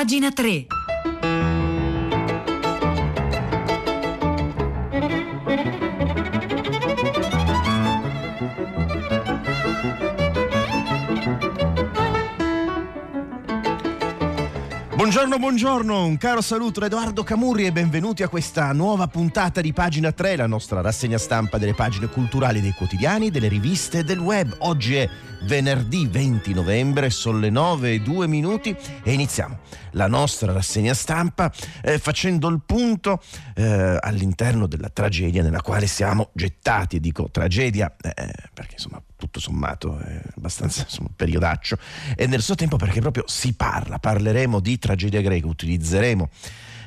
[0.00, 0.66] Pagina 3.
[14.94, 19.74] Buongiorno, buongiorno, un caro saluto da Edoardo Camurri e benvenuti a questa nuova puntata di
[19.74, 24.18] Pagina 3, la nostra rassegna stampa delle pagine culturali dei quotidiani, delle riviste e del
[24.18, 24.54] web.
[24.60, 25.08] Oggi è
[25.42, 29.58] venerdì 20 novembre, sono le 9 e 2 minuti e iniziamo
[29.92, 31.52] la nostra rassegna stampa
[31.82, 33.22] eh, facendo il punto
[33.54, 37.00] eh, all'interno della tragedia nella quale siamo gettati.
[37.00, 41.76] Dico tragedia eh, perché insomma tutto sommato è abbastanza insomma, periodaccio
[42.16, 46.28] e nel suo tempo perché proprio si parla, parleremo di tragedia greca, utilizzeremo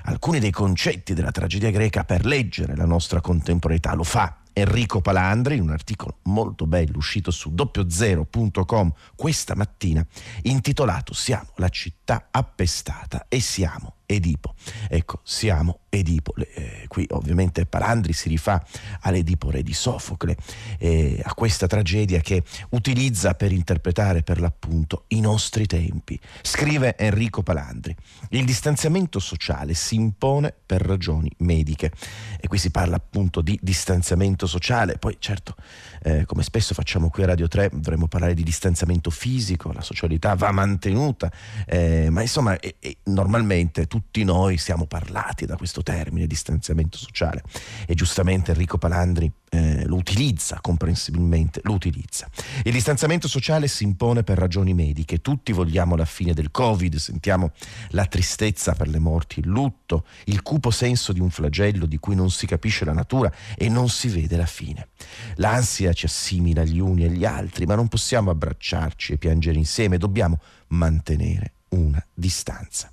[0.05, 5.55] alcuni dei concetti della tragedia greca per leggere la nostra contemporaneità, lo fa Enrico Palandri
[5.55, 10.05] in un articolo molto bello uscito su doppiozero.com questa mattina
[10.43, 14.53] intitolato Siamo la città appestata e siamo Edipo.
[14.87, 16.33] Ecco, siamo Edipo.
[16.35, 18.63] Eh, qui ovviamente Palandri si rifà
[19.01, 20.37] all'Edipo re di Sofocle,
[20.77, 26.19] eh, a questa tragedia che utilizza per interpretare per l'appunto i nostri tempi.
[26.41, 27.95] Scrive Enrico Palandri,
[28.29, 31.91] il distanziamento sociale si impone per ragioni mediche.
[32.39, 35.55] E qui si parla appunto di distanziamento sociale, poi certo,
[36.03, 40.35] eh, come spesso facciamo qui a Radio 3, dovremmo parlare di distanziamento fisico, la socialità
[40.35, 41.31] va mantenuta,
[41.65, 42.57] eh, ma insomma
[43.05, 47.43] normalmente tutti noi siamo parlati da questo termine distanziamento sociale
[47.85, 52.27] e giustamente Enrico Palandri eh, lo utilizza comprensibilmente, lo utilizza.
[52.63, 57.51] Il distanziamento sociale si impone per ragioni mediche, tutti vogliamo la fine del Covid, sentiamo
[57.89, 62.15] la tristezza per le morti, il lutto, il cupo senso di un flagello di cui
[62.15, 64.89] non si capisce la natura e non si vede la fine.
[65.35, 70.39] L'ansia ci assimila gli uni agli altri, ma non possiamo abbracciarci e piangere insieme, dobbiamo
[70.69, 72.91] mantenere una distanza.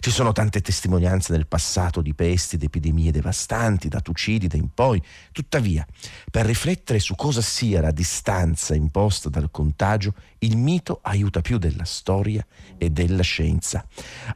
[0.00, 5.00] Ci sono tante testimonianze nel passato di pesti ed epidemie devastanti, da Tucidide in poi.
[5.30, 5.86] Tuttavia,
[6.30, 11.84] per riflettere su cosa sia la distanza imposta dal contagio, il mito aiuta più della
[11.84, 12.44] storia
[12.76, 13.86] e della scienza.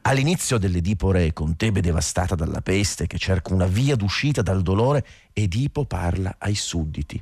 [0.01, 5.05] All'inizio dell'Edipo Re, con Tebe devastata dalla peste, che cerca una via d'uscita dal dolore,
[5.33, 7.21] Edipo parla ai sudditi.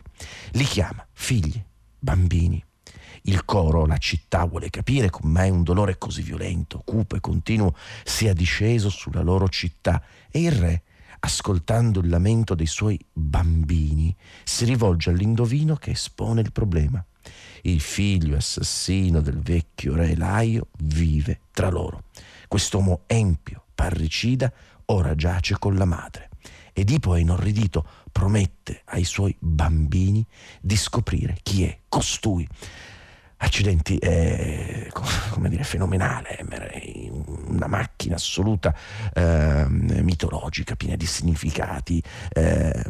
[0.51, 1.61] Li chiama figli,
[1.97, 2.66] bambini.
[3.23, 7.75] Il coro, la città, vuole capire come mai un dolore così violento, cupo e continuo
[8.03, 10.83] sia disceso sulla loro città e il re,
[11.19, 17.03] ascoltando il lamento dei suoi bambini, si rivolge all'indovino che espone il problema.
[17.63, 22.03] Il figlio assassino del vecchio re Laio vive tra loro.
[22.47, 24.51] Quest'uomo empio, parricida,
[24.85, 26.29] ora giace con la madre.
[26.71, 30.25] Edipo è inorridito, promette ai suoi bambini
[30.61, 32.47] di scoprire chi è costui
[33.37, 34.87] accidenti, è
[35.29, 36.39] come dire, fenomenale,
[37.47, 38.75] una macchina assoluta
[39.13, 42.01] eh, mitologica, piena di significati,
[42.33, 42.83] eh,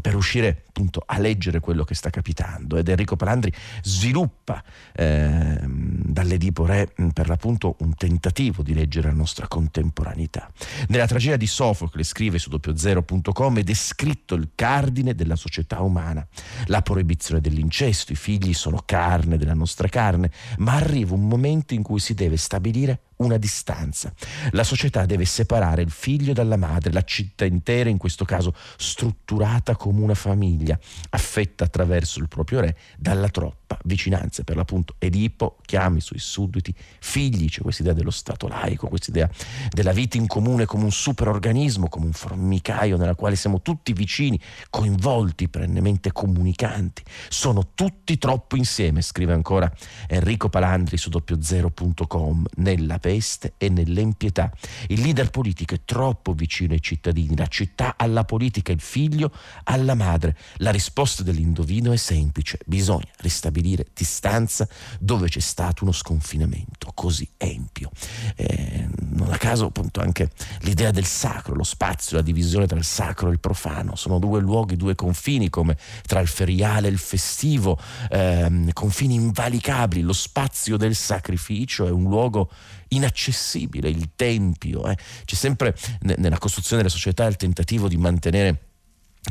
[0.00, 2.76] per riuscire appunto a leggere quello che sta capitando.
[2.76, 3.52] Ed Enrico Palandri
[3.82, 10.50] sviluppa eh, dall'Edipo Re per l'appunto un tentativo di leggere la nostra contemporaneità.
[10.88, 16.26] Nella tragedia di Sofocle, scrive su doppiozero.com, è descritto il cardine della società umana,
[16.66, 21.74] la proibizione dell'incesto, i figli sono carne della nostra nostra carne, ma arriva un momento
[21.74, 24.12] in cui si deve stabilire una distanza.
[24.50, 29.76] La società deve separare il figlio dalla madre, la città intera, in questo caso strutturata
[29.76, 30.78] come una famiglia,
[31.10, 34.42] affetta attraverso il proprio re dalla troppa vicinanza.
[34.42, 39.10] Per l'appunto Edipo chiama i suoi sudditi figli, c'è questa idea dello Stato laico, questa
[39.10, 39.30] idea
[39.70, 44.38] della vita in comune come un superorganismo, come un formicaio nella quale siamo tutti vicini,
[44.70, 47.02] coinvolti, perennemente comunicanti.
[47.28, 49.72] Sono tutti troppo insieme, scrive ancora
[50.06, 54.50] Enrico Palandri su doppiozero.com, nella peste e nell'empietà.
[54.88, 59.30] Il leader politico è troppo vicino ai cittadini, la città alla politica, il figlio
[59.62, 60.36] alla madre.
[60.56, 64.66] La risposta dell'indovino è semplice, bisogna ristabilire distanza
[64.98, 67.92] dove c'è stato uno sconfinamento così empio.
[68.34, 70.32] Eh, non a caso appunto anche
[70.62, 74.40] l'idea del sacro, lo spazio, la divisione tra il sacro e il profano, sono due
[74.40, 75.76] luoghi, due confini come
[76.06, 77.78] tra il feriale e il festivo,
[78.10, 82.50] eh, confini invalicabili, lo spazio del sacrificio è un luogo
[82.88, 84.86] inaccessibile, il tempio.
[84.86, 84.96] Eh.
[85.24, 85.74] C'è sempre
[86.16, 88.60] nella costruzione della società il tentativo di mantenere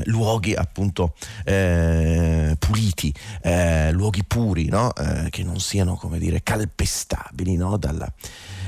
[0.03, 1.15] luoghi appunto
[1.45, 4.93] eh, puliti, eh, luoghi puri, no?
[4.93, 7.77] eh, che non siano come dire calpestabili no?
[7.77, 8.11] Dalla,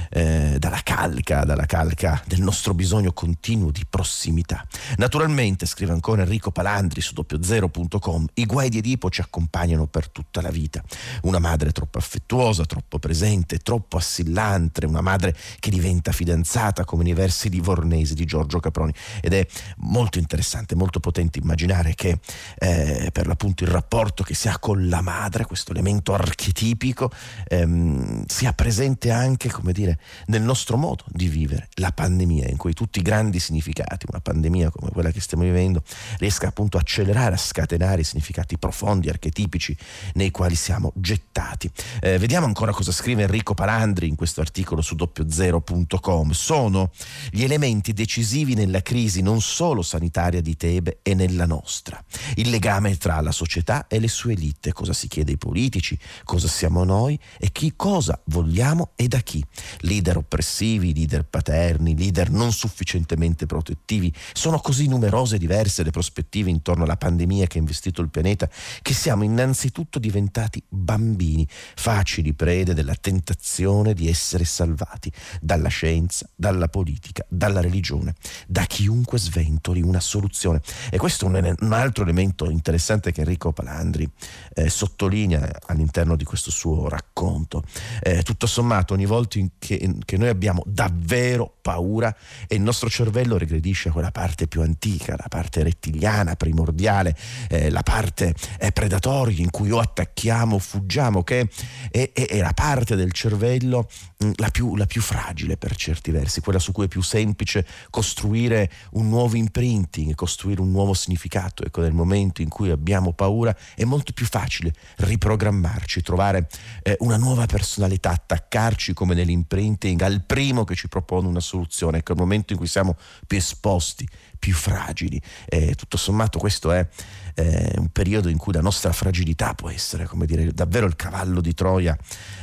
[0.09, 4.65] eh, dalla calca, dalla calca del nostro bisogno continuo di prossimità.
[4.97, 10.41] Naturalmente, scrive ancora Enrico Palandri su doppiozero.com, i guai di Edipo ci accompagnano per tutta
[10.41, 10.83] la vita.
[11.23, 17.13] Una madre troppo affettuosa, troppo presente, troppo assillante, una madre che diventa fidanzata come nei
[17.13, 19.45] versi livornesi di Giorgio Caproni ed è
[19.77, 22.19] molto interessante, molto potente immaginare che
[22.57, 27.11] eh, per l'appunto il rapporto che si ha con la madre, questo elemento archetipico,
[27.47, 29.96] ehm, sia presente anche, come dire,
[30.27, 34.69] nel nostro modo di vivere la pandemia, in cui tutti i grandi significati, una pandemia
[34.69, 35.83] come quella che stiamo vivendo,
[36.17, 39.75] riesca appunto a accelerare, a scatenare i significati profondi, archetipici
[40.13, 41.69] nei quali siamo gettati.
[42.01, 46.31] Eh, vediamo ancora cosa scrive Enrico Palandri in questo articolo su doppiozero.com.
[46.31, 46.91] Sono
[47.29, 52.03] gli elementi decisivi nella crisi non solo sanitaria di Tebe e nella nostra.
[52.35, 56.47] Il legame tra la società e le sue elite, cosa si chiede ai politici, cosa
[56.47, 59.43] siamo noi e chi cosa vogliamo e da chi.
[59.87, 64.13] Leader oppressivi, leader paterni, leader non sufficientemente protettivi.
[64.33, 68.49] Sono così numerose e diverse le prospettive intorno alla pandemia che ha investito il pianeta
[68.81, 75.11] che siamo innanzitutto diventati bambini, facili prede della tentazione di essere salvati
[75.41, 78.15] dalla scienza, dalla politica, dalla religione,
[78.47, 80.61] da chiunque sventoli una soluzione.
[80.89, 84.09] E questo è un, altro elemento interessante che Enrico Palandri
[84.53, 87.63] eh, sottolinea all'interno di questo suo racconto.
[88.01, 92.15] Eh, tutto sommato, ogni volta che, che noi abbiamo davvero paura
[92.47, 97.15] e il nostro cervello regredisce a quella parte più antica, la parte rettiliana, primordiale,
[97.49, 101.49] eh, la parte eh, predatoria in cui o attacchiamo o fuggiamo, che
[101.91, 103.89] è, è, è la parte del cervello
[104.19, 107.01] mh, mm, la, più, la più fragile per certi versi, quella su cui è più
[107.01, 111.65] semplice costruire un nuovo imprinting, costruire un nuovo significato.
[111.65, 116.47] Ecco, nel momento in cui abbiamo paura è molto più facile riprogrammarci, trovare
[116.83, 119.65] eh, una nuova personalità, attaccarci come nell'imprinting
[120.03, 121.99] al primo che ci propone una soluzione.
[121.99, 125.21] Ecco, nel momento in cui siamo più esposti, più fragili.
[125.45, 126.87] E tutto sommato questo è
[127.35, 131.41] eh, un periodo in cui la nostra fragilità può essere, come dire, davvero il cavallo
[131.41, 131.97] di Troia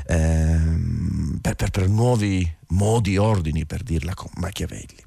[0.06, 0.58] eh,
[1.40, 5.02] per, per, per nuovi modi ordini, per dirla con Machiavelli.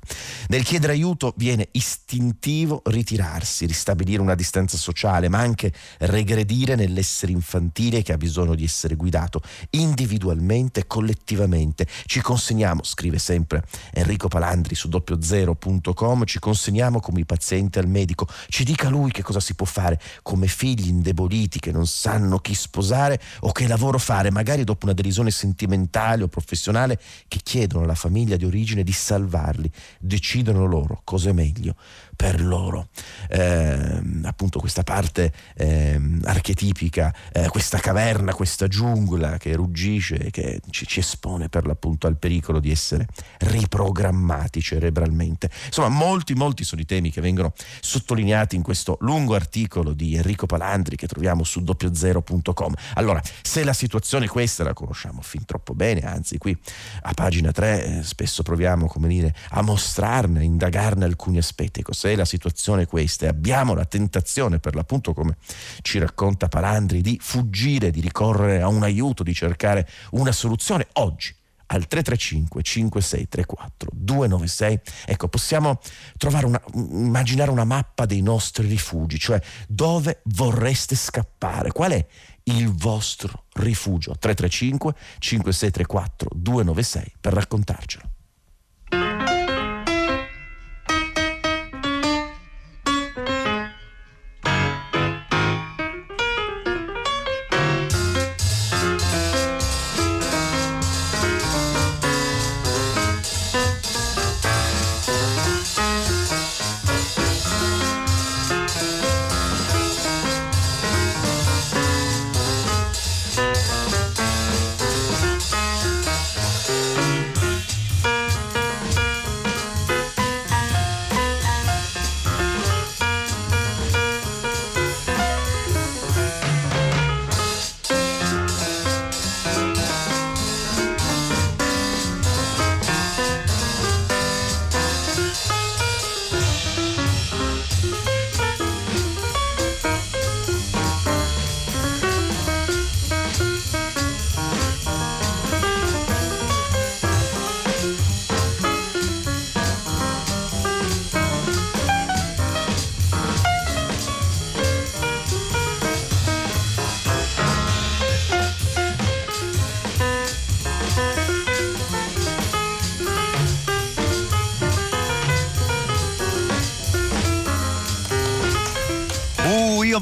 [0.47, 8.01] Nel chiedere aiuto viene istintivo ritirarsi, ristabilire una distanza sociale, ma anche regredire nell'essere infantile
[8.01, 9.41] che ha bisogno di essere guidato
[9.71, 11.85] individualmente e collettivamente.
[12.05, 18.27] Ci consegniamo, scrive sempre Enrico Palandri su doppiozero.com, ci consegniamo come i pazienti al medico,
[18.47, 22.55] ci dica lui che cosa si può fare come figli indeboliti che non sanno chi
[22.55, 27.95] sposare o che lavoro fare, magari dopo una derisione sentimentale o professionale che chiedono alla
[27.95, 31.75] famiglia di origine di salvarli, decidono loro cosa è meglio
[32.17, 32.89] per loro.
[33.29, 40.85] Eh, appunto questa parte eh, archetipica, eh, questa caverna, questa giungla che ruggisce, che ci,
[40.87, 45.49] ci, espone per l'appunto al pericolo di essere riprogrammati cerebralmente.
[45.67, 50.47] Insomma, molti, molti sono i temi che vengono sottolineati in questo lungo articolo di Enrico
[50.47, 52.73] Palandri che troviamo su doppiozero.com.
[52.95, 56.57] Allora, se la situazione è questa, la conosciamo fin troppo bene, anzi qui
[57.03, 61.81] a pagina 3 eh, spesso proviamo, come dire, a mostrarne, a indagarne alcuni aspetti.
[61.81, 65.35] Ecco, se la situazione è questa e abbiamo la tentazione, per l'appunto come
[65.81, 71.35] ci racconta Palandri, di fuggire, di ricorrere a un aiuto, di cercare una soluzione, oggi
[71.69, 75.81] al 335 5634 296 ecco possiamo
[76.15, 79.37] trovare una, immaginare una mappa dei nostri rifugi cioè
[79.67, 81.73] dove vorreste scappare?
[81.73, 82.07] Qual è
[82.43, 84.15] il vostro rifugio?
[84.17, 88.09] 335 5634 296 per raccontarcelo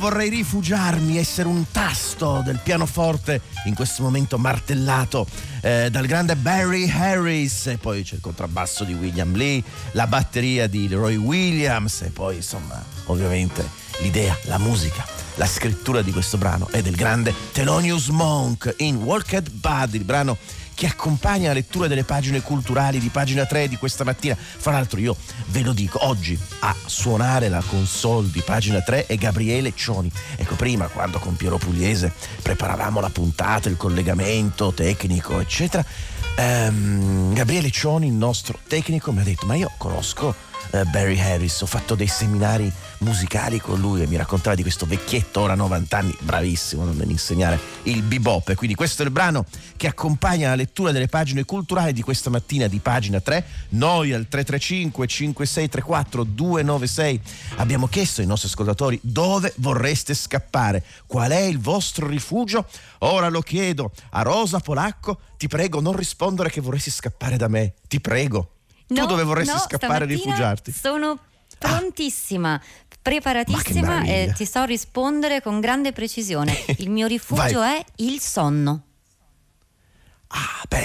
[0.05, 5.25] vorrei rifugiarmi, essere un tasto del pianoforte in questo momento martellato
[5.61, 10.67] eh, dal grande Barry Harris e poi c'è il contrabbasso di William Lee, la batteria
[10.67, 13.67] di Roy Williams e poi insomma ovviamente
[14.01, 15.03] l'idea, la musica
[15.37, 20.37] la scrittura di questo brano è del grande Thelonious Monk in Walked Bud, il brano
[20.75, 24.35] che accompagna la lettura delle pagine culturali di pagina 3 di questa mattina.
[24.35, 25.15] Fra l'altro io
[25.47, 30.11] ve lo dico, oggi a suonare la console di pagina 3 è Gabriele Cioni.
[30.35, 35.83] Ecco, prima quando con Piero Pugliese preparavamo la puntata, il collegamento tecnico, eccetera,
[36.35, 41.65] ehm, Gabriele Cioni, il nostro tecnico, mi ha detto, ma io conosco Barry Harris, ho
[41.65, 46.17] fatto dei seminari musicali con lui e mi raccontava di questo vecchietto, ora 90 anni,
[46.19, 48.49] bravissimo nell'insegnare il bebop.
[48.49, 49.45] E quindi questo è il brano
[49.77, 53.45] che accompagna la lettura delle pagine culturali di questa mattina di pagina 3.
[53.69, 57.21] Noi al 335 5634 296
[57.57, 62.67] abbiamo chiesto ai nostri ascoltatori dove vorreste scappare, qual è il vostro rifugio.
[62.99, 67.73] Ora lo chiedo a Rosa Polacco, ti prego non rispondere che vorresti scappare da me,
[67.87, 68.54] ti prego.
[68.87, 70.71] No, tu dove vorresti no, scappare e rifugiarti?
[70.71, 71.17] Sono
[71.57, 72.61] prontissima, ah,
[73.01, 76.53] preparatissima e ti so rispondere con grande precisione.
[76.77, 78.83] Il mio rifugio è il sonno.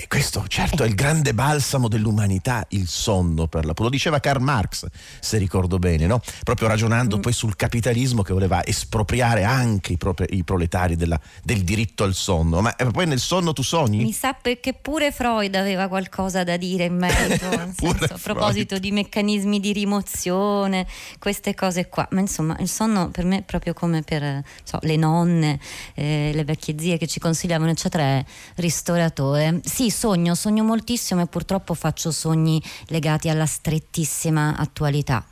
[0.00, 4.40] Beh, questo certo è il grande balsamo dell'umanità, il sonno per la Lo diceva Karl
[4.40, 4.86] Marx,
[5.20, 6.22] se ricordo bene, no?
[6.42, 7.20] Proprio ragionando mm.
[7.20, 12.14] poi sul capitalismo che voleva espropriare anche i, propri, i proletari della, del diritto al
[12.14, 12.62] sonno.
[12.62, 14.02] Ma eh, poi nel sonno tu sogni?
[14.02, 18.92] Mi sa che pure Freud aveva qualcosa da dire in merito, senso, a proposito di
[18.92, 20.86] meccanismi di rimozione,
[21.18, 22.06] queste cose qua.
[22.12, 25.58] Ma insomma, il sonno per me, proprio come per so, le nonne,
[25.94, 28.24] eh, le vecchie zie che ci consigliavano, eccetera, è
[28.56, 29.60] ristoratore parole.
[29.90, 35.24] Sogno, sogno moltissimo e purtroppo faccio sogni legati alla strettissima attualità.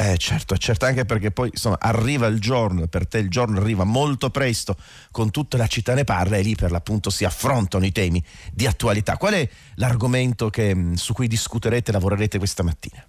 [0.00, 3.82] Eh certo, certo, anche perché poi insomma, arriva il giorno, per te il giorno arriva
[3.82, 4.76] molto presto,
[5.10, 8.22] con tutta la città ne parla e lì per l'appunto si affrontano i temi
[8.52, 9.16] di attualità.
[9.16, 13.04] Qual è l'argomento che, su cui discuterete, lavorerete questa mattina?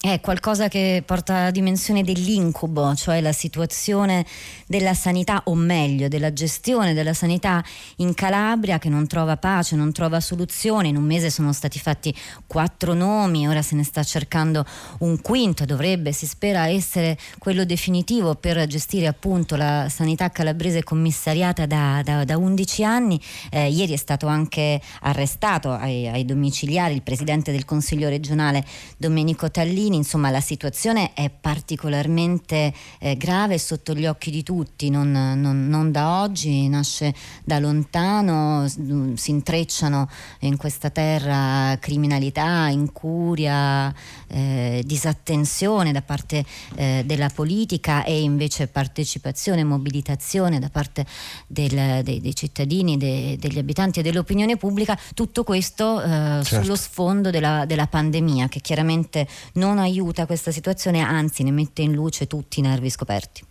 [0.00, 4.24] È qualcosa che porta alla dimensione dell'incubo, cioè la situazione
[4.68, 7.64] della sanità, o meglio, della gestione della sanità
[7.96, 10.86] in Calabria che non trova pace, non trova soluzione.
[10.86, 12.14] In un mese sono stati fatti
[12.46, 14.64] quattro nomi, ora se ne sta cercando
[14.98, 21.66] un quinto, dovrebbe, si spera, essere quello definitivo per gestire appunto la sanità calabrese commissariata
[21.66, 23.20] da, da, da 11 anni.
[23.50, 28.64] Eh, ieri è stato anche arrestato ai, ai domiciliari il presidente del Consiglio regionale
[28.96, 34.90] Domenico Tallini Salvini, insomma la situazione è particolarmente eh, grave sotto gli occhi di tutti,
[34.90, 37.14] non, non, non, da oggi, nasce
[37.44, 40.08] da lontano, si intrecciano
[40.40, 43.92] in questa terra criminalità, incuria,
[44.28, 51.06] eh, disattenzione da parte eh, della politica e invece partecipazione, mobilitazione da parte
[51.46, 56.62] del, dei, dei, cittadini, dei, degli abitanti e dell'opinione pubblica, tutto questo eh, certo.
[56.62, 61.82] sullo sfondo della, della pandemia che chiaramente non non aiuta questa situazione, anzi ne mette
[61.82, 63.44] in luce tutti i nervi scoperti.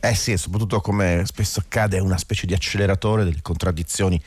[0.00, 4.20] Eh sì, e soprattutto come spesso accade è una specie di acceleratore delle contraddizioni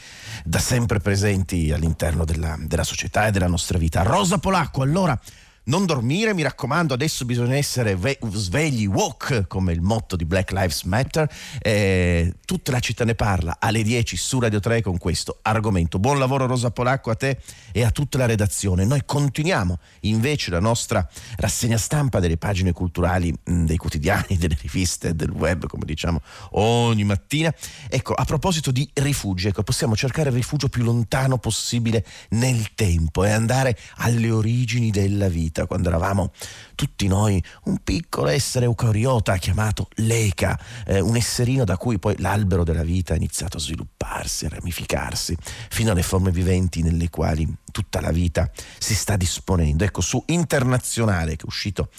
[0.46, 4.04] da sempre presenti all'interno della, della società e della nostra vita.
[4.04, 5.20] Rosa Polacco, allora
[5.66, 10.52] non dormire, mi raccomando, adesso bisogna essere ve- svegli, walk, come il motto di Black
[10.52, 11.32] Lives Matter.
[11.60, 15.98] Eh, tutta la città ne parla alle 10 su Radio 3 con questo argomento.
[15.98, 17.40] Buon lavoro Rosa Polacco a te
[17.72, 18.86] e a tutta la redazione.
[18.86, 21.08] Noi continuiamo invece la nostra
[21.38, 27.06] rassegna stampa delle pagine culturali mh, dei quotidiani, delle riviste, del web, come diciamo ogni
[27.06, 27.54] mattina.
[27.90, 33.24] Ecco, a proposito di rifugi, ecco, possiamo cercare il rifugio più lontano possibile nel tempo
[33.24, 36.32] e andare alle origini della vita vita, quando eravamo
[36.76, 42.66] tutti noi un piccolo essere eucariota chiamato Leica, eh, un esserino da cui poi l'albero
[42.66, 45.36] della vita ha iniziato a svilupparsi, a ramificarsi,
[45.70, 49.84] fino alle forme viventi nelle quali tutta la vita si sta disponendo.
[49.84, 51.90] Ecco, su Internazionale, che è uscito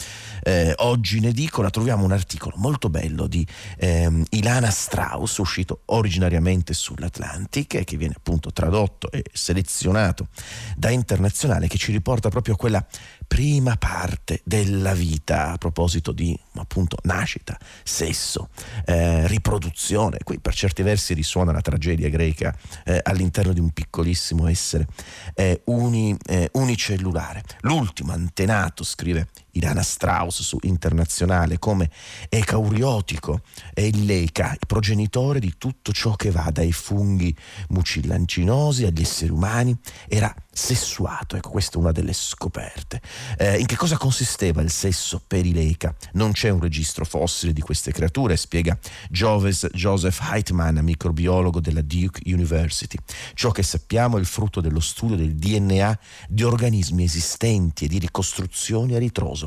[0.43, 3.47] eh, oggi in edicola, troviamo un articolo molto bello di
[3.79, 10.29] eh, Ilana Strauss, uscito originariamente sull'Atlantic e che viene appunto tradotto e selezionato
[10.77, 12.87] da Internazionale, che ci riporta proprio a quella
[13.27, 18.49] prima parte della vita a proposito di appunto nascita, sesso,
[18.85, 20.19] eh, riproduzione.
[20.23, 24.87] Qui per certi versi risuona la tragedia greca eh, all'interno di un piccolissimo essere
[25.35, 27.43] eh, uni, eh, unicellulare.
[27.61, 31.91] L'ultimo antenato, scrive Irana Strauss su Internazionale, come
[32.29, 33.41] ecauriotico
[33.73, 37.35] è il leca, progenitore di tutto ciò che va dai funghi
[37.69, 39.77] mucillaginosi agli esseri umani,
[40.09, 41.37] era sessuato.
[41.37, 43.01] Ecco, questa è una delle scoperte.
[43.37, 45.95] Eh, in che cosa consisteva il sesso per i Leica?
[46.13, 48.77] Non c'è un registro fossile di queste creature, spiega
[49.11, 52.97] Joves, Joseph Heitman, microbiologo della Duke University.
[53.35, 55.99] Ciò che sappiamo è il frutto dello studio del DNA
[56.29, 59.46] di organismi esistenti e di ricostruzioni a ritroso.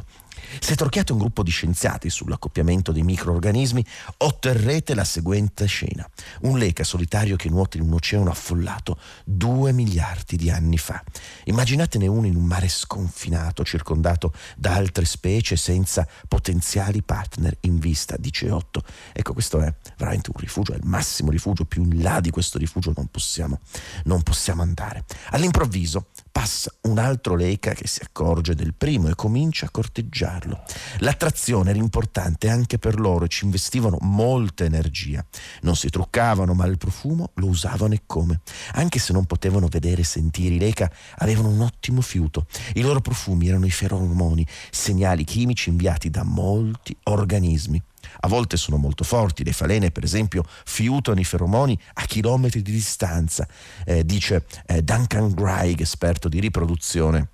[0.60, 3.86] Se torchiate un gruppo di scienziati sull'accoppiamento dei microorganismi,
[4.18, 6.10] otterrete la seguente scena.
[6.42, 11.04] Un leca solitario che nuota in un oceano affollato due miliardi di anni fa.
[11.46, 18.16] Immaginatene uno in un mare sconfinato, circondato da altre specie senza potenziali partner in vista,
[18.18, 18.84] dice Otto.
[19.14, 22.58] Ecco, questo è veramente un rifugio, è il massimo rifugio, più in là di questo
[22.58, 23.60] rifugio non possiamo,
[24.06, 25.06] non possiamo andare.
[25.32, 30.64] All'improvviso passa un altro leca che si accorge del primo e comincia a corteggiare farlo.
[31.00, 35.24] L'attrazione era importante anche per loro e ci investivano molta energia.
[35.62, 38.42] Non si truccavano, ma il profumo lo usavano e come.
[38.74, 42.48] Anche se non potevano vedere e sentire, i leca avevano un ottimo fiuto.
[42.74, 47.82] I loro profumi erano i feromoni, segnali chimici inviati da molti organismi.
[48.22, 52.72] A volte sono molto forti, le falene per esempio fiutano i feromoni a chilometri di
[52.72, 53.48] distanza,
[53.86, 57.30] eh, dice eh, Duncan Greig, esperto di riproduzione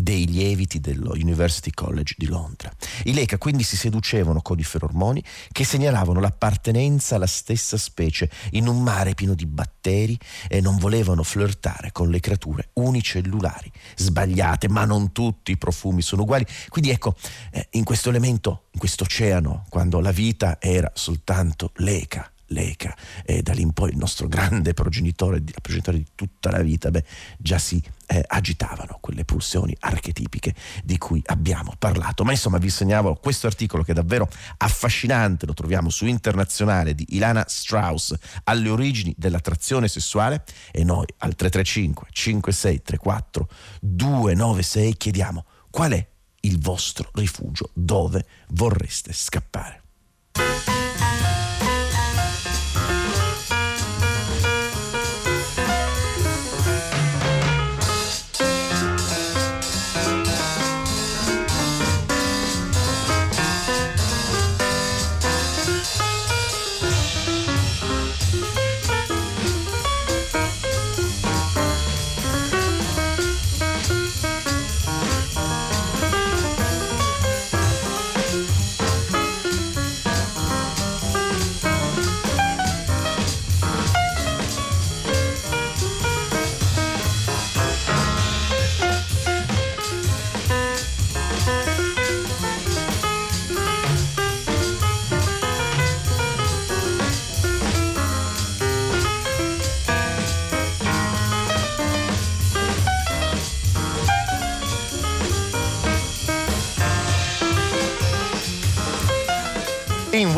[0.00, 2.70] dei lieviti dello University College di Londra.
[3.04, 5.22] I Leca quindi si seducevano con i ferormoni
[5.52, 11.22] che segnalavano l'appartenenza alla stessa specie in un mare pieno di batteri e non volevano
[11.22, 16.46] flirtare con le creature unicellulari, sbagliate, ma non tutti i profumi sono uguali.
[16.68, 17.14] Quindi ecco,
[17.50, 23.42] eh, in questo elemento, in questo oceano, quando la vita era soltanto Leca, Leca e
[23.42, 27.04] da lì in poi il nostro grande progenitore, progenitore di tutta la vita, beh,
[27.38, 32.24] già si eh, agitavano quelle pulsioni archetipiche di cui abbiamo parlato.
[32.24, 37.04] Ma insomma vi segnalo questo articolo che è davvero affascinante, lo troviamo su Internazionale di
[37.10, 43.48] Ilana Strauss, alle origini dell'attrazione sessuale e noi al 335 5634
[43.80, 46.06] 296 chiediamo qual è
[46.40, 49.82] il vostro rifugio, dove vorreste scappare.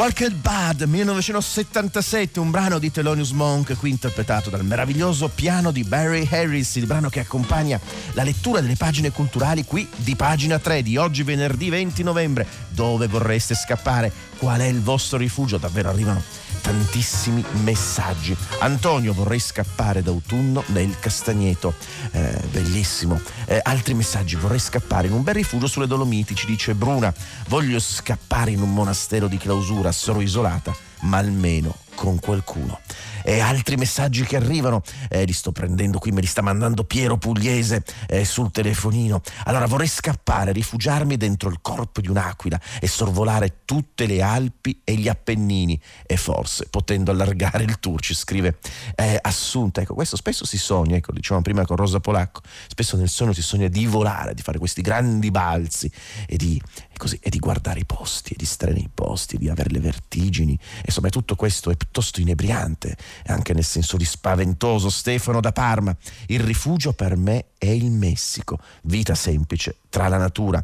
[0.08, 6.26] Walked Bad 1977, un brano di Thelonious Monk qui interpretato dal meraviglioso piano di Barry
[6.30, 7.78] Harris, il brano che accompagna
[8.12, 12.46] la lettura delle pagine culturali qui di pagina 3 di oggi venerdì 20 novembre.
[12.70, 14.10] Dove vorreste scappare?
[14.38, 15.58] Qual è il vostro rifugio?
[15.58, 16.22] Davvero arrivano
[16.68, 18.36] tantissimi messaggi.
[18.58, 21.72] Antonio, vorrei scappare d'autunno nel Castagneto,
[22.10, 23.18] eh, bellissimo.
[23.46, 27.12] Eh, altri messaggi, vorrei scappare in un bel rifugio sulle Dolomiti, ci dice Bruna.
[27.48, 32.78] Voglio scappare in un monastero di clausura, sono isolata, ma almeno con qualcuno
[33.28, 37.18] e altri messaggi che arrivano, eh, li sto prendendo qui, me li sta mandando Piero
[37.18, 39.20] Pugliese eh, sul telefonino.
[39.44, 44.94] Allora vorrei scappare, rifugiarmi dentro il corpo di un'aquila e sorvolare tutte le Alpi e
[44.94, 48.60] gli Appennini e forse potendo allargare il tour, ci scrive
[48.94, 49.82] eh, Assunta.
[49.82, 53.42] Ecco, questo spesso si sogna, ecco, dicevamo prima con Rosa Polacco, spesso nel sogno si
[53.42, 55.92] sogna di volare, di fare questi grandi balzi
[56.26, 56.58] e di,
[56.96, 60.58] così, e di guardare i posti, e di stare nei posti, di avere le vertigini.
[60.82, 64.90] Insomma, tutto questo è piuttosto inebriante anche nel senso di spaventoso.
[64.90, 70.62] Stefano da Parma, il rifugio per me è il Messico, vita semplice tra la natura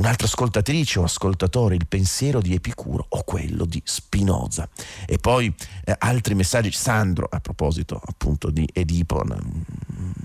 [0.00, 4.68] un'altra ascoltatrice o ascoltatore il pensiero di Epicuro o quello di Spinoza.
[5.06, 6.72] E poi eh, altri messaggi.
[6.72, 9.22] Sandro, a proposito appunto di Edipo,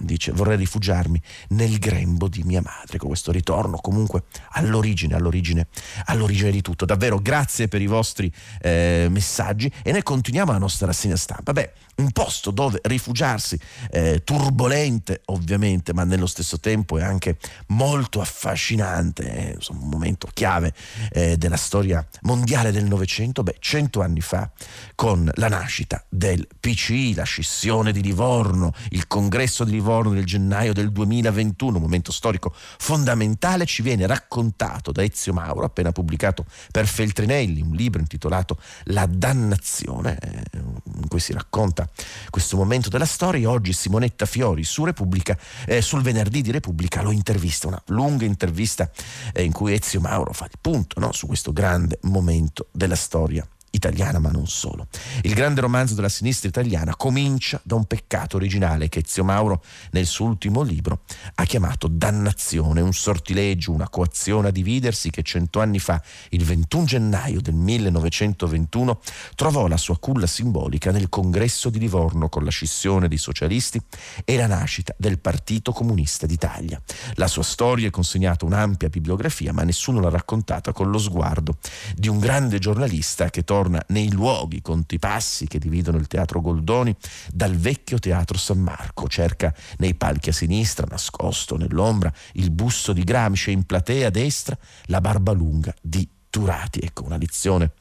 [0.06, 5.68] dice vorrei rifugiarmi nel grembo di mia madre, con questo ritorno comunque all'origine, all'origine,
[6.06, 6.86] all'origine di tutto.
[6.86, 11.52] Davvero grazie per i vostri eh, messaggi e noi continuiamo la nostra rassegna stampa.
[11.52, 13.60] Beh, un posto dove rifugiarsi,
[13.92, 19.54] eh, turbolente ovviamente, ma nello stesso tempo è anche molto affascinante.
[19.54, 20.74] Eh, insomma, un momento chiave
[21.12, 24.50] eh, della storia mondiale del Novecento, beh, cento anni fa,
[24.94, 30.74] con la nascita del PCI, la scissione di Livorno, il congresso di Livorno del gennaio
[30.74, 36.88] del 2021, un momento storico fondamentale, ci viene raccontato da Ezio Mauro, appena pubblicato per
[36.88, 41.90] Feltrinelli, un libro intitolato La dannazione, eh, in cui si racconta
[42.30, 43.50] questo momento della storia.
[43.50, 48.90] Oggi Simonetta Fiori su Repubblica, eh, sul venerdì di Repubblica lo intervista, una lunga intervista
[49.34, 53.48] eh, in cui Ezio Mauro fa il punto no, su questo grande momento della storia
[53.76, 54.88] italiana, ma non solo.
[55.22, 60.06] Il grande romanzo della sinistra italiana comincia da un peccato originale che Ezio Mauro nel
[60.06, 61.02] suo ultimo libro
[61.36, 66.86] ha chiamato dannazione, un sortileggio, una coazione a dividersi che cento anni fa, il 21
[66.86, 69.00] gennaio del 1921,
[69.36, 73.82] trovò la sua culla simbolica nel congresso di Livorno con la scissione dei socialisti
[74.24, 76.82] e la nascita del Partito Comunista d'Italia.
[77.16, 81.58] La sua storia è consegnata un'ampia bibliografia, ma nessuno l'ha raccontata con lo sguardo
[81.96, 86.40] di un grande giornalista che torna torna nei luoghi, conti passi che dividono il teatro
[86.40, 86.96] Goldoni
[87.32, 93.04] dal vecchio teatro San Marco, cerca nei palchi a sinistra, nascosto nell'ombra, il busto di
[93.04, 96.80] Gramsci in platea a destra la barba lunga di Turati.
[96.82, 97.72] Ecco una lezione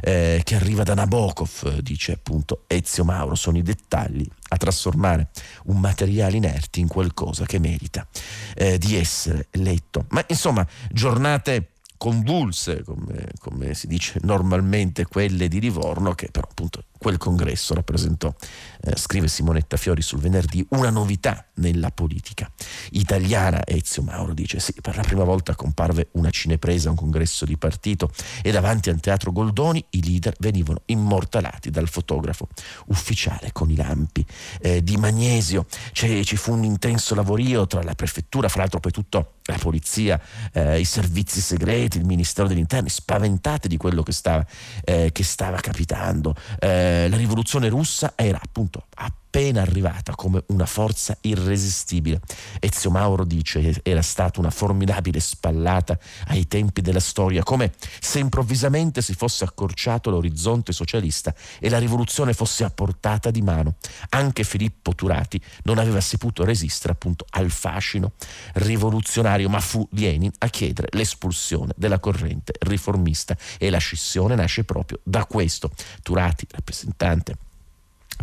[0.00, 5.30] eh, che arriva da Nabokov, dice appunto Ezio Mauro, sono i dettagli a trasformare
[5.64, 8.06] un materiale inerte in qualcosa che merita
[8.54, 10.06] eh, di essere letto.
[10.10, 16.84] Ma insomma, giornate convulse, come, come, si dice normalmente, quelle di Livorno, che però appunto
[17.04, 18.34] quel congresso rappresentò,
[18.80, 22.50] eh, scrive Simonetta Fiori sul venerdì, una novità nella politica
[22.92, 23.62] italiana.
[23.66, 27.58] Ezio Mauro dice sì, per la prima volta comparve una cinepresa a un congresso di
[27.58, 28.10] partito
[28.42, 32.48] e davanti al teatro Goldoni i leader venivano immortalati dal fotografo
[32.86, 34.24] ufficiale con i lampi
[34.62, 35.66] eh, di magnesio.
[35.92, 40.18] C'è, ci fu un intenso lavorio tra la prefettura, fra l'altro poi tutto la polizia,
[40.52, 44.46] eh, i servizi segreti, il Ministero degli Interni, spaventati di quello che stava,
[44.84, 46.34] eh, che stava capitando.
[46.58, 48.86] Eh, la rivoluzione russa era appunto
[49.34, 52.20] appena arrivata come una forza irresistibile.
[52.60, 58.20] Ezio Mauro dice che era stata una formidabile spallata ai tempi della storia, come se
[58.20, 63.74] improvvisamente si fosse accorciato l'orizzonte socialista e la rivoluzione fosse a portata di mano.
[64.10, 68.12] Anche Filippo Turati non aveva saputo resistere appunto al fascino
[68.54, 75.00] rivoluzionario, ma fu Lenin a chiedere l'espulsione della corrente riformista e la scissione nasce proprio
[75.02, 75.72] da questo.
[76.02, 77.43] Turati, rappresentante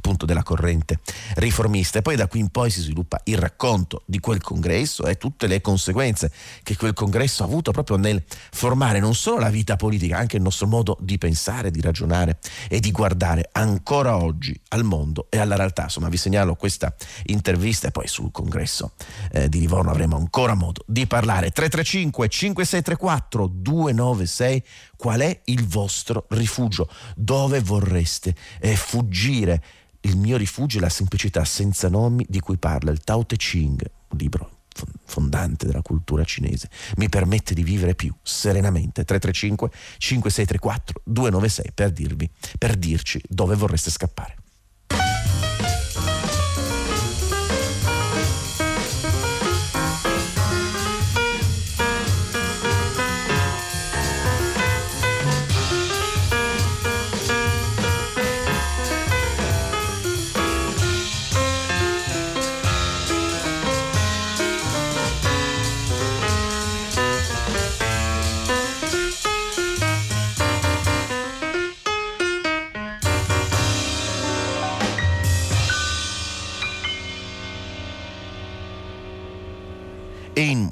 [0.01, 0.99] appunto della corrente
[1.35, 5.17] riformista e poi da qui in poi si sviluppa il racconto di quel congresso e
[5.17, 6.31] tutte le conseguenze
[6.63, 10.41] che quel congresso ha avuto proprio nel formare non solo la vita politica, anche il
[10.41, 15.55] nostro modo di pensare, di ragionare e di guardare ancora oggi al mondo e alla
[15.55, 15.83] realtà.
[15.83, 16.93] Insomma, vi segnalo questa
[17.25, 18.93] intervista e poi sul congresso
[19.31, 21.51] eh, di Livorno avremo ancora modo di parlare.
[21.51, 24.63] 335 5634 296
[24.97, 26.87] qual è il vostro rifugio?
[27.15, 29.61] Dove vorreste eh, fuggire?
[30.01, 33.89] Il mio rifugio è la semplicità senza nomi di cui parla il Tao Te Ching,
[34.09, 34.59] un libro
[35.05, 39.03] fondante della cultura cinese, mi permette di vivere più serenamente.
[39.03, 44.35] 335 5634 296 per dirvi, per dirci dove vorreste scappare.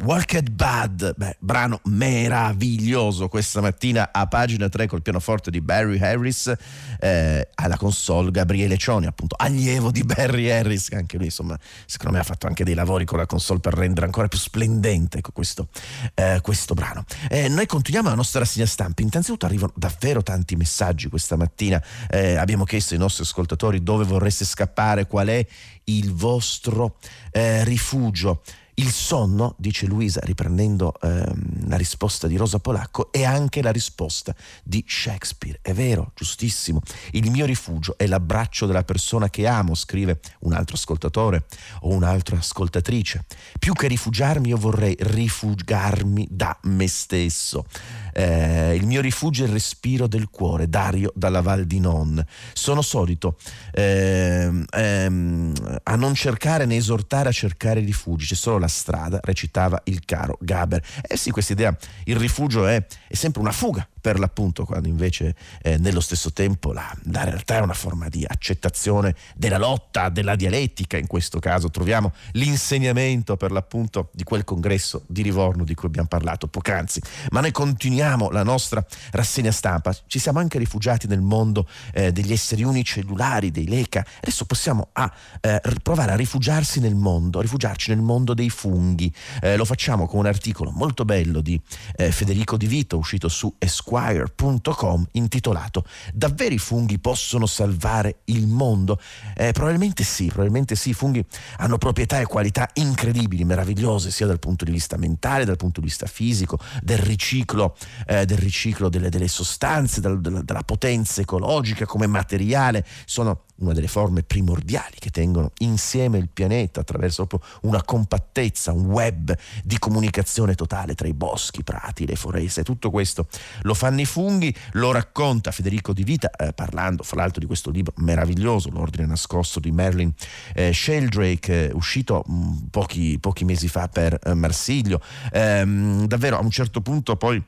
[0.09, 5.99] In Walked Bad, beh, brano meraviglioso questa mattina a pagina 3 col pianoforte di Barry
[5.99, 6.51] Harris,
[6.99, 12.15] eh, alla console Gabriele Cioni, appunto allievo di Barry Harris, che anche lui insomma secondo
[12.15, 15.31] me ha fatto anche dei lavori con la console per rendere ancora più splendente ecco,
[15.31, 15.67] questo,
[16.15, 17.05] eh, questo brano.
[17.29, 22.35] Eh, noi continuiamo la nostra rassegna stampa, innanzitutto arrivano davvero tanti messaggi questa mattina, eh,
[22.35, 25.45] abbiamo chiesto ai nostri ascoltatori dove vorreste scappare, qual è
[25.83, 26.97] il vostro
[27.31, 28.41] eh, rifugio.
[28.79, 34.33] Il sonno, dice Luisa riprendendo ehm, la risposta di Rosa Polacco, è anche la risposta
[34.63, 35.59] di Shakespeare.
[35.61, 36.79] È vero, giustissimo.
[37.11, 41.43] Il mio rifugio è l'abbraccio della persona che amo, scrive un altro ascoltatore
[41.81, 43.25] o un'altra ascoltatrice.
[43.59, 47.65] Più che rifugiarmi, io vorrei rifugiarmi da me stesso.
[48.13, 52.25] Eh, il mio rifugio è il respiro del cuore, Dario dalla Val di Non.
[52.53, 53.37] Sono solito
[53.73, 59.81] ehm, ehm, a non cercare né esortare a cercare rifugi, c'è solo la strada, recitava
[59.85, 60.83] il caro Gaber.
[61.01, 65.35] Eh sì, questa idea il rifugio è, è sempre una fuga per l'appunto, quando invece
[65.61, 70.35] eh, nello stesso tempo la, la, realtà è una forma di accettazione della lotta, della
[70.35, 71.69] dialettica, in questo caso.
[71.69, 77.01] Troviamo l'insegnamento per l'appunto di quel congresso di Livorno di cui abbiamo parlato poc'anzi.
[77.31, 82.31] Ma noi continuiamo la nostra rassegna stampa, ci siamo anche rifugiati nel mondo eh, degli
[82.31, 87.91] esseri unicellulari, dei LECA, adesso possiamo a, eh, provare a rifugiarsi nel mondo, a rifugiarci
[87.91, 91.59] nel mondo dei funghi, eh, lo facciamo con un articolo molto bello di
[91.95, 98.45] eh, Federico Di Vito uscito su Esquadra Esquire.com intitolato Davvero i funghi possono salvare il
[98.45, 98.99] mondo?
[99.35, 101.25] Eh, probabilmente sì, probabilmente sì, i funghi
[101.57, 105.87] hanno proprietà e qualità incredibili, meravigliose, sia dal punto di vista mentale, dal punto di
[105.87, 107.75] vista fisico, del riciclo,
[108.05, 113.73] eh, del riciclo delle, delle sostanze, dal, della, della potenza ecologica come materiale, sono una
[113.73, 119.77] delle forme primordiali che tengono insieme il pianeta attraverso proprio una compattezza, un web di
[119.79, 122.63] comunicazione totale tra i boschi, i prati, le foreste.
[122.63, 123.27] Tutto questo
[123.63, 127.69] lo fanno i funghi, lo racconta Federico Di Vita eh, parlando fra l'altro di questo
[127.69, 130.11] libro meraviglioso, L'ordine nascosto di Merlin
[130.53, 135.01] eh, Sheldrake, eh, uscito mh, mm, pochi, pochi, mesi fa per eh, Marsiglio.
[135.31, 137.41] Ehm, davvero a un certo punto poi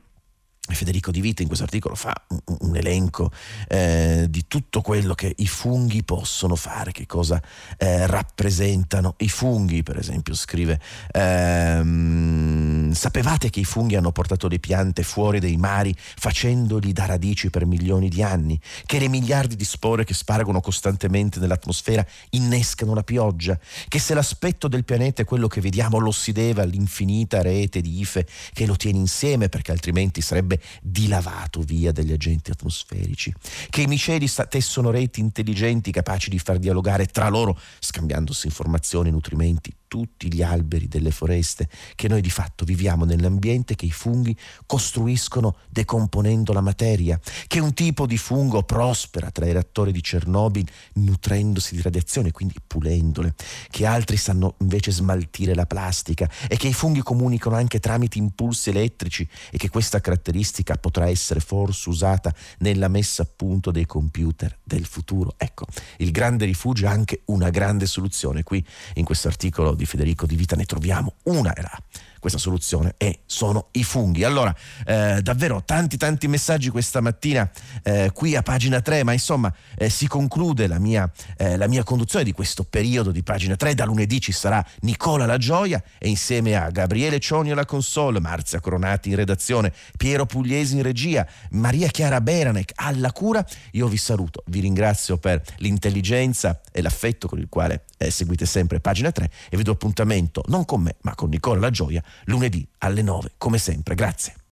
[0.68, 3.32] Federico Di Vita in questo articolo fa un, un elenco
[3.66, 7.42] eh, di tutto quello che i funghi possono fare, che cosa
[7.76, 9.16] eh, rappresentano.
[9.18, 15.40] I funghi, per esempio scrive ehm, sapevate che i funghi hanno portato le piante fuori
[15.40, 20.14] dai mari facendoli da radici per milioni di anni, che le miliardi di spore che
[20.14, 25.98] spargono costantemente nell'atmosfera innescano la pioggia, che se l'aspetto del pianeta è quello che vediamo
[25.98, 30.60] lo si deve all'infinita rete di ife che lo tiene insieme perché altrimenti sarebbe sarebbe
[30.82, 33.32] dilavato via dagli agenti atmosferici,
[33.70, 39.12] che i miceli tessono reti intelligenti capaci di far dialogare tra loro, scambiandosi informazioni e
[39.12, 44.34] nutrimenti, tutti gli alberi delle foreste, che noi di fatto viviamo nell'ambiente che i funghi
[44.64, 50.66] costruiscono decomponendo la materia, che un tipo di fungo prospera tra i reattori di Chernobyl
[50.94, 53.34] nutrendosi di radiazione, quindi pulendole,
[53.68, 58.70] che altri sanno invece smaltire la plastica e che i funghi comunicano anche tramite impulsi
[58.70, 64.58] elettrici e che questa caratteristica potrà essere forse usata nella messa a punto dei computer
[64.64, 65.34] del futuro.
[65.36, 65.66] Ecco,
[65.98, 68.42] il grande rifugio è anche una grande soluzione.
[68.42, 71.76] Qui in questo articolo di Federico Di Vita ne troviamo una era
[72.22, 74.22] questa soluzione e sono i funghi.
[74.22, 74.54] Allora,
[74.86, 77.50] eh, davvero tanti tanti messaggi questa mattina
[77.82, 81.82] eh, qui a pagina 3, ma insomma eh, si conclude la mia, eh, la mia,
[81.82, 83.74] conduzione di questo periodo di pagina 3.
[83.74, 88.60] Da lunedì ci sarà Nicola La Gioia e insieme a Gabriele Cioni alla console, Marzia
[88.60, 93.44] Coronati in redazione, Piero Pugliesi in regia, Maria Chiara Beranec alla cura.
[93.72, 98.80] Io vi saluto, vi ringrazio per l'intelligenza e l'affetto con il quale eh, seguite sempre
[98.80, 102.66] pagina 3 e vi do appuntamento non con me ma con Nicola La Gioia lunedì
[102.78, 103.94] alle 9 come sempre.
[103.94, 104.34] Grazie.